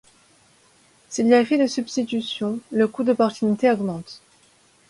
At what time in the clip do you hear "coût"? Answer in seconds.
2.87-3.03